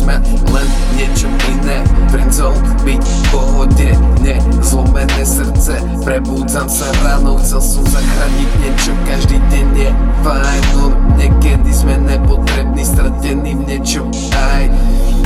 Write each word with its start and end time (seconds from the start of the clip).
jsme 0.00 0.22
len 0.52 0.66
něčem 0.96 1.38
jiné. 1.48 1.84
Vrncel, 2.10 2.54
byť 2.84 3.04
v 3.04 3.30
pohodě, 3.30 3.98
ne 4.20 4.40
zlomené 4.60 5.26
srdce. 5.26 5.82
Prebudzám 6.04 6.68
se 6.68 6.84
ráno, 7.04 7.36
chcel 7.36 7.60
jsem 7.60 7.84
zachránit 7.86 8.48
niečo 8.60 8.92
Každý 9.06 9.38
den. 9.52 9.76
je 9.76 9.96
fajn, 10.22 10.64
no 10.74 10.92
někdy 11.16 11.74
jsme 11.74 11.98
nepotřební 11.98 12.84
Stratení 12.84 13.54
v 13.54 13.66
niečom 13.68 14.10
aj 14.32 14.70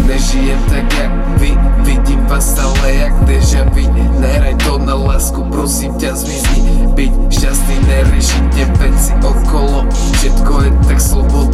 Nežijem 0.07 0.61
tak 0.69 0.85
jak 0.99 1.13
vy, 1.41 1.57
vidím 1.79 2.27
vás 2.27 2.51
stále 2.51 2.93
jak 2.95 3.15
deja 3.25 3.65
vu. 3.73 3.89
Nehraj 4.21 4.55
to 4.61 4.79
na 4.79 4.95
lásku, 4.95 5.41
prosím 5.49 5.95
ťa 5.97 6.13
zmizni. 6.13 6.93
Byť 6.93 7.13
šťastný, 7.31 7.77
neřešit 7.89 8.45
tě 8.55 8.65
věci 8.65 9.13
okolo. 9.25 9.87
Všetko 10.13 10.63
je 10.63 10.71
tak 10.89 11.01
slobodné. 11.01 11.54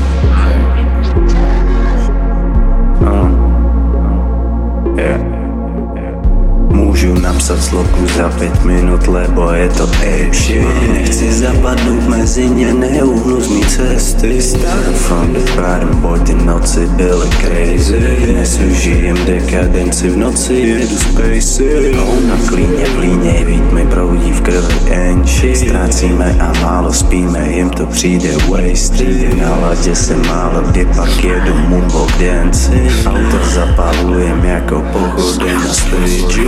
napsat 7.51 7.69
sloku 7.69 8.07
za 8.17 8.29
pět 8.29 8.63
minut, 8.63 9.07
lebo 9.07 9.51
je 9.51 9.69
to 9.69 9.89
shit 10.31 10.91
Nechci 10.93 11.33
zapadnout 11.33 12.07
mezi 12.07 12.49
ně, 12.49 12.73
neuhnu 12.73 13.41
z 13.41 13.47
mý 13.47 13.61
cesty. 13.65 14.41
Started 14.41 14.95
from 14.95 15.33
the 15.33 15.39
bottom, 15.39 16.01
boy, 16.01 16.19
ty 16.19 16.33
noci 16.33 16.87
byly 16.87 17.29
crazy. 17.29 17.99
Dnes 18.25 18.59
už 18.59 18.77
žijem 18.77 19.17
dekadenci, 19.25 20.09
v 20.09 20.17
noci 20.17 20.53
jedu 20.53 20.97
spacey. 20.97 21.95
Na 22.27 22.35
klíně, 22.47 22.85
v 22.85 22.99
líně, 22.99 23.43
vít 23.45 23.71
mi 23.71 23.85
proudí 23.85 24.31
v 24.31 24.41
krvi 24.41 24.75
enči. 24.89 25.55
Ztrácíme 25.55 26.35
a 26.39 26.53
málo 26.61 26.93
spíme, 26.93 27.51
jim 27.51 27.69
to 27.69 27.85
přijde 27.85 28.29
wasted 28.49 29.37
Na 29.41 29.55
ladě 29.55 29.95
se 29.95 30.15
málo 30.17 30.61
kdy 30.61 30.85
pak 30.85 31.23
jedu 31.23 31.53
moonwalk 31.67 32.11
danci 32.19 32.91
Auto 33.05 33.45
zapalujem 33.53 34.45
jako 34.45 34.83
pochody 34.93 35.53
na 35.53 35.73
stage 35.73 36.41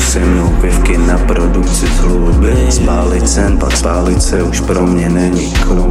Se 0.00 0.18
mnou 0.18 0.48
pivky 0.60 0.98
na 0.98 1.18
produkci 1.18 1.86
z 1.86 1.98
hluby. 1.98 2.54
Spálit 2.68 3.28
sen, 3.28 3.58
pak 3.58 3.76
spálit 3.76 4.22
se 4.22 4.42
už 4.42 4.60
pro 4.60 4.86
mě 4.86 5.08
není 5.08 5.52
cool. 5.52 5.88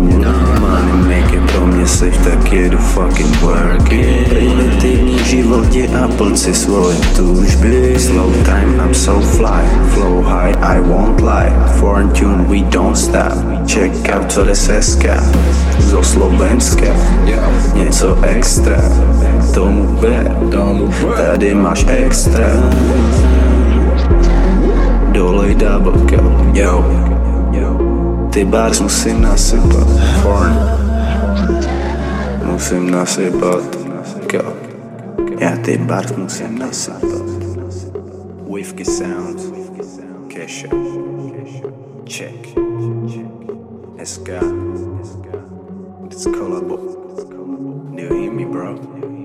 Money 0.59 1.21
maker 1.21 1.41
pro 1.55 1.67
mě 1.67 1.87
seš, 1.87 2.15
tak 2.23 2.53
jedu 2.53 2.77
fucking 2.77 3.41
working 3.41 4.27
Primitivní 4.29 5.19
život 5.23 5.73
je 5.73 5.87
a 5.87 6.07
plci 6.07 6.53
svoje 6.53 6.97
tužby 7.15 7.95
Slow 7.99 8.33
time, 8.45 8.81
I'm 8.85 8.93
so 8.93 9.27
fly. 9.27 9.63
Flow 9.93 10.21
high, 10.21 10.55
I 10.61 10.79
won't 10.81 11.21
lie. 11.21 11.53
Foreign 11.79 12.09
tune, 12.09 12.43
we 12.43 12.69
don't 12.69 12.97
stop. 12.97 13.33
Check 13.67 14.09
out, 14.15 14.31
co 14.31 14.45
jde 14.45 14.55
seska 14.55 15.23
Zo 15.79 16.03
Slovenska. 16.03 16.85
Něco 17.73 18.17
extra. 18.21 18.81
Tomu 19.53 19.97
ver, 20.01 20.37
tady 21.17 21.55
máš 21.55 21.85
extra 21.89 22.45
Yo, 26.59 28.29
te 28.33 28.43
bodies 28.43 28.79
don't 28.79 28.89
say 28.89 29.17
nothing 29.17 29.63
about 29.63 29.87
foreign. 30.21 30.55
Don't 32.41 32.59
say 32.59 32.79
nothing 32.81 33.33
about 33.33 33.63
girl. 34.27 34.57
Yeah, 35.39 35.55
they 35.55 35.77
bodies 35.77 36.11
don't 36.11 36.29
say 36.29 36.49
nothing 36.49 36.95
about 36.95 37.29
wave 38.45 38.75
que 38.75 38.83
sounds, 38.83 39.41
Kesha, 40.27 40.69
check, 42.05 42.45
SK, 44.05 44.29
it's 46.11 46.25
callable. 46.27 47.95
Do 47.95 48.01
you 48.03 48.13
hear 48.15 48.31
me, 48.33 48.43
bro? 48.43 49.18